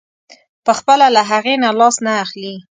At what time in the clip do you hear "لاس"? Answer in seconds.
1.79-1.95